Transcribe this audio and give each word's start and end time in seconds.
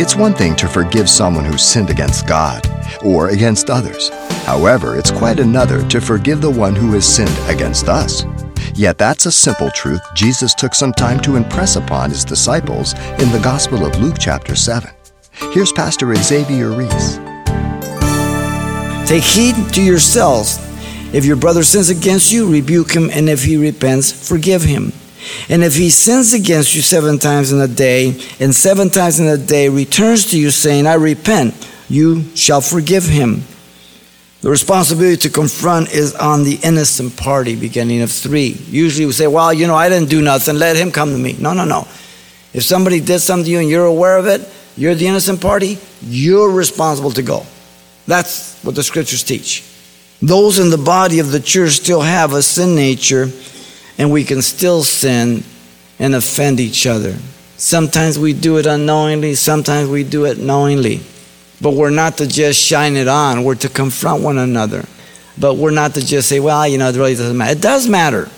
It's 0.00 0.14
one 0.14 0.32
thing 0.32 0.54
to 0.54 0.68
forgive 0.68 1.10
someone 1.10 1.44
who 1.44 1.58
sinned 1.58 1.90
against 1.90 2.28
God 2.28 2.64
or 3.04 3.30
against 3.30 3.68
others. 3.68 4.10
However, 4.46 4.96
it's 4.96 5.10
quite 5.10 5.40
another 5.40 5.82
to 5.88 6.00
forgive 6.00 6.40
the 6.40 6.48
one 6.48 6.76
who 6.76 6.92
has 6.92 7.04
sinned 7.04 7.36
against 7.48 7.88
us. 7.88 8.24
Yet 8.76 8.96
that's 8.96 9.26
a 9.26 9.32
simple 9.32 9.72
truth 9.72 10.00
Jesus 10.14 10.54
took 10.54 10.72
some 10.72 10.92
time 10.92 11.18
to 11.22 11.34
impress 11.34 11.74
upon 11.74 12.10
his 12.10 12.24
disciples 12.24 12.92
in 13.18 13.32
the 13.32 13.40
Gospel 13.42 13.84
of 13.84 13.98
Luke, 13.98 14.18
chapter 14.20 14.54
7. 14.54 14.88
Here's 15.50 15.72
Pastor 15.72 16.14
Xavier 16.14 16.70
Reese. 16.70 17.16
Take 19.08 19.24
heed 19.24 19.56
to 19.74 19.82
yourselves. 19.82 20.58
If 21.12 21.24
your 21.24 21.34
brother 21.34 21.64
sins 21.64 21.88
against 21.88 22.30
you, 22.30 22.48
rebuke 22.48 22.94
him, 22.94 23.10
and 23.10 23.28
if 23.28 23.42
he 23.42 23.56
repents, 23.56 24.28
forgive 24.28 24.62
him. 24.62 24.92
And 25.48 25.64
if 25.64 25.76
he 25.76 25.90
sins 25.90 26.32
against 26.32 26.74
you 26.74 26.82
seven 26.82 27.18
times 27.18 27.52
in 27.52 27.60
a 27.60 27.68
day, 27.68 28.20
and 28.40 28.54
seven 28.54 28.90
times 28.90 29.20
in 29.20 29.26
a 29.26 29.36
day 29.36 29.68
returns 29.68 30.30
to 30.30 30.38
you 30.38 30.50
saying, 30.50 30.86
I 30.86 30.94
repent, 30.94 31.54
you 31.88 32.24
shall 32.34 32.60
forgive 32.60 33.04
him. 33.04 33.42
The 34.40 34.50
responsibility 34.50 35.16
to 35.22 35.30
confront 35.30 35.90
is 35.90 36.14
on 36.14 36.44
the 36.44 36.60
innocent 36.62 37.16
party, 37.16 37.56
beginning 37.56 38.02
of 38.02 38.12
three. 38.12 38.56
Usually 38.68 39.04
we 39.04 39.12
say, 39.12 39.26
Well, 39.26 39.52
you 39.52 39.66
know, 39.66 39.74
I 39.74 39.88
didn't 39.88 40.10
do 40.10 40.22
nothing, 40.22 40.56
let 40.56 40.76
him 40.76 40.92
come 40.92 41.10
to 41.10 41.18
me. 41.18 41.36
No, 41.40 41.54
no, 41.54 41.64
no. 41.64 41.88
If 42.52 42.62
somebody 42.62 43.00
did 43.00 43.18
something 43.18 43.46
to 43.46 43.50
you 43.50 43.58
and 43.58 43.68
you're 43.68 43.84
aware 43.84 44.16
of 44.16 44.26
it, 44.26 44.48
you're 44.76 44.94
the 44.94 45.08
innocent 45.08 45.40
party, 45.40 45.78
you're 46.02 46.50
responsible 46.50 47.10
to 47.12 47.22
go. 47.22 47.44
That's 48.06 48.62
what 48.62 48.76
the 48.76 48.82
scriptures 48.82 49.24
teach. 49.24 49.64
Those 50.22 50.58
in 50.58 50.70
the 50.70 50.78
body 50.78 51.18
of 51.18 51.30
the 51.30 51.40
church 51.40 51.72
still 51.72 52.00
have 52.00 52.32
a 52.32 52.42
sin 52.42 52.74
nature, 52.74 53.30
and 53.98 54.10
we 54.12 54.24
can 54.24 54.40
still 54.40 54.84
sin 54.84 55.42
and 55.98 56.14
offend 56.14 56.60
each 56.60 56.86
other. 56.86 57.16
Sometimes 57.56 58.18
we 58.18 58.32
do 58.32 58.58
it 58.58 58.66
unknowingly, 58.66 59.34
sometimes 59.34 59.88
we 59.88 60.04
do 60.04 60.24
it 60.24 60.38
knowingly. 60.38 61.00
But 61.60 61.74
we're 61.74 61.90
not 61.90 62.18
to 62.18 62.26
just 62.28 62.60
shine 62.60 62.94
it 62.94 63.08
on, 63.08 63.42
we're 63.42 63.56
to 63.56 63.68
confront 63.68 64.22
one 64.22 64.38
another. 64.38 64.84
But 65.36 65.56
we're 65.56 65.72
not 65.72 65.94
to 65.94 66.04
just 66.04 66.28
say, 66.28 66.40
well, 66.40 66.66
you 66.66 66.78
know, 66.78 66.88
it 66.88 66.96
really 66.96 67.14
doesn't 67.14 67.36
matter. 67.36 67.52
It 67.52 67.60
does 67.60 67.88
matter. 67.88 68.28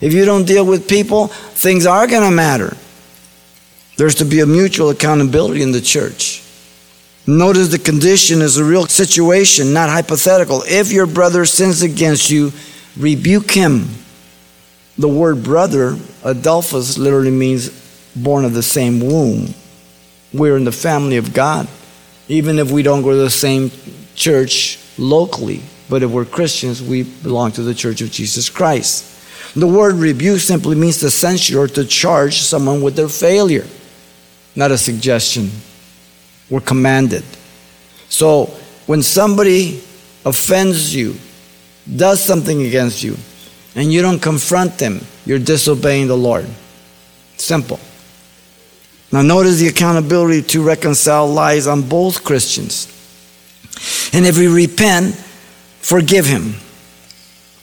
If 0.00 0.12
you 0.12 0.24
don't 0.24 0.44
deal 0.44 0.64
with 0.64 0.88
people, 0.88 1.28
things 1.28 1.86
are 1.86 2.06
going 2.06 2.22
to 2.22 2.30
matter. 2.30 2.76
There's 3.96 4.16
to 4.16 4.24
be 4.24 4.40
a 4.40 4.46
mutual 4.46 4.90
accountability 4.90 5.62
in 5.62 5.72
the 5.72 5.80
church. 5.80 6.42
Notice 7.26 7.68
the 7.68 7.78
condition 7.78 8.42
is 8.42 8.56
a 8.56 8.64
real 8.64 8.86
situation, 8.86 9.72
not 9.72 9.88
hypothetical. 9.88 10.62
If 10.66 10.92
your 10.92 11.06
brother 11.06 11.44
sins 11.44 11.82
against 11.82 12.30
you, 12.30 12.52
rebuke 12.96 13.50
him. 13.50 13.88
The 14.98 15.08
word 15.08 15.42
brother, 15.42 15.92
adelphos, 16.22 16.98
literally 16.98 17.30
means 17.30 17.70
born 18.14 18.44
of 18.44 18.54
the 18.54 18.62
same 18.62 19.00
womb. 19.00 19.54
We're 20.32 20.56
in 20.56 20.64
the 20.64 20.72
family 20.72 21.16
of 21.16 21.32
God 21.32 21.68
even 22.28 22.58
if 22.58 22.70
we 22.70 22.82
don't 22.82 23.02
go 23.02 23.10
to 23.10 23.16
the 23.16 23.30
same 23.30 23.70
church 24.14 24.78
locally. 24.98 25.62
But 25.88 26.02
if 26.02 26.10
we're 26.10 26.24
Christians, 26.24 26.82
we 26.82 27.04
belong 27.04 27.52
to 27.52 27.62
the 27.62 27.74
Church 27.74 28.00
of 28.00 28.10
Jesus 28.10 28.50
Christ. 28.50 29.12
The 29.54 29.66
word 29.66 29.94
rebuke 29.94 30.40
simply 30.40 30.74
means 30.74 30.98
to 31.00 31.10
censure 31.10 31.60
or 31.60 31.68
to 31.68 31.84
charge 31.84 32.40
someone 32.40 32.82
with 32.82 32.96
their 32.96 33.08
failure, 33.08 33.66
not 34.56 34.70
a 34.70 34.78
suggestion. 34.78 35.50
We're 36.50 36.60
commanded. 36.60 37.24
So 38.08 38.46
when 38.86 39.02
somebody 39.02 39.82
offends 40.24 40.94
you, 40.94 41.16
does 41.94 42.22
something 42.22 42.62
against 42.66 43.02
you, 43.02 43.16
and 43.76 43.92
you 43.92 44.02
don't 44.02 44.20
confront 44.20 44.78
them, 44.78 45.02
you're 45.26 45.38
disobeying 45.38 46.08
the 46.08 46.16
Lord. 46.16 46.46
Simple. 47.36 47.78
Now, 49.12 49.22
notice 49.22 49.60
the 49.60 49.68
accountability 49.68 50.42
to 50.48 50.62
reconcile 50.62 51.28
lies 51.28 51.66
on 51.66 51.82
both 51.82 52.24
Christians. 52.24 52.92
And 54.12 54.26
if 54.26 54.38
we 54.38 54.48
repent, 54.48 55.14
forgive 55.14 56.26
him. 56.26 56.54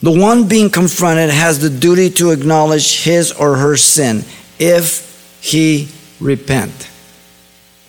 The 0.00 0.10
one 0.10 0.48
being 0.48 0.70
confronted 0.70 1.30
has 1.30 1.60
the 1.60 1.70
duty 1.70 2.10
to 2.10 2.30
acknowledge 2.30 3.02
his 3.02 3.32
or 3.32 3.56
her 3.56 3.76
sin 3.76 4.24
if 4.58 5.38
he 5.42 5.88
repent. 6.20 6.90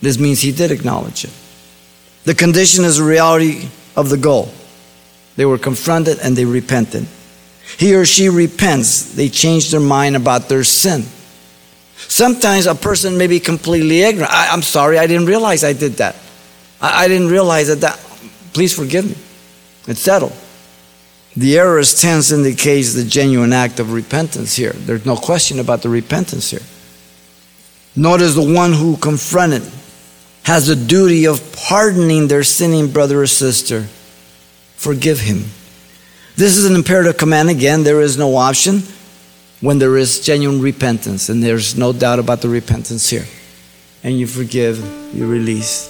This 0.01 0.17
means 0.19 0.41
he 0.41 0.51
did 0.51 0.71
acknowledge 0.71 1.25
it. 1.25 1.33
The 2.23 2.33
condition 2.33 2.83
is 2.83 2.99
a 2.99 3.03
reality 3.03 3.69
of 3.95 4.09
the 4.09 4.17
goal. 4.17 4.51
They 5.35 5.45
were 5.45 5.57
confronted 5.57 6.19
and 6.19 6.35
they 6.35 6.45
repented. 6.45 7.07
He 7.77 7.95
or 7.95 8.05
she 8.05 8.29
repents. 8.29 9.13
They 9.15 9.29
change 9.29 9.71
their 9.71 9.79
mind 9.79 10.15
about 10.15 10.47
their 10.49 10.63
sin. 10.63 11.03
Sometimes 11.95 12.67
a 12.67 12.75
person 12.75 13.17
may 13.17 13.27
be 13.27 13.39
completely 13.39 14.01
ignorant. 14.01 14.31
I, 14.31 14.53
am 14.53 14.61
sorry, 14.61 14.99
I 14.99 15.07
didn't 15.07 15.25
realize 15.25 15.63
I 15.63 15.73
did 15.73 15.93
that. 15.93 16.15
I, 16.79 17.05
I 17.05 17.07
didn't 17.07 17.29
realize 17.29 17.67
that, 17.67 17.81
that. 17.81 17.97
Please 18.53 18.73
forgive 18.75 19.05
me. 19.05 19.15
It's 19.87 19.99
settled. 19.99 20.35
The 21.35 21.57
aorist 21.59 22.01
tense 22.01 22.31
indicates 22.31 22.93
the 22.93 23.03
genuine 23.03 23.51
act 23.51 23.79
of 23.79 23.91
repentance 23.91 24.55
here. 24.55 24.71
There's 24.71 25.05
no 25.05 25.17
question 25.17 25.59
about 25.59 25.81
the 25.81 25.89
repentance 25.89 26.49
here. 26.49 26.61
Notice 27.95 28.35
the 28.35 28.53
one 28.53 28.73
who 28.73 28.97
confronted 28.97 29.63
has 30.43 30.67
the 30.67 30.75
duty 30.75 31.25
of 31.25 31.41
pardoning 31.53 32.27
their 32.27 32.43
sinning 32.43 32.91
brother 32.91 33.21
or 33.21 33.27
sister. 33.27 33.87
Forgive 34.75 35.19
him. 35.19 35.45
This 36.37 36.57
is 36.57 36.65
an 36.65 36.75
imperative 36.75 37.17
command 37.17 37.49
again. 37.49 37.83
There 37.83 38.01
is 38.01 38.17
no 38.17 38.35
option 38.35 38.83
when 39.61 39.79
there 39.79 39.95
is 39.95 40.19
genuine 40.19 40.61
repentance, 40.61 41.29
and 41.29 41.41
there's 41.41 41.77
no 41.77 41.93
doubt 41.93 42.19
about 42.19 42.41
the 42.41 42.49
repentance 42.49 43.09
here. 43.09 43.25
And 44.03 44.19
you 44.19 44.27
forgive, 44.27 44.77
you 45.15 45.27
release. 45.27 45.87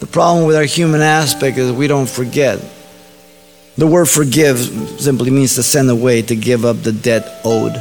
The 0.00 0.06
problem 0.06 0.46
with 0.46 0.56
our 0.56 0.64
human 0.64 1.02
aspect 1.02 1.58
is 1.58 1.70
we 1.70 1.86
don't 1.86 2.08
forget. 2.08 2.64
The 3.76 3.86
word 3.86 4.06
forgive 4.06 4.58
simply 4.58 5.30
means 5.30 5.54
to 5.56 5.62
send 5.62 5.90
away, 5.90 6.22
to 6.22 6.34
give 6.34 6.64
up 6.64 6.82
the 6.82 6.92
debt 6.92 7.42
owed. 7.44 7.74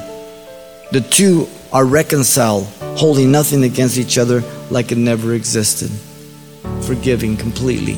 The 0.91 1.07
two 1.09 1.47
are 1.71 1.85
reconciled, 1.85 2.65
holding 2.97 3.31
nothing 3.31 3.63
against 3.63 3.97
each 3.97 4.17
other 4.17 4.43
like 4.69 4.91
it 4.91 4.97
never 4.97 5.33
existed, 5.33 5.89
forgiving 6.83 7.37
completely. 7.37 7.97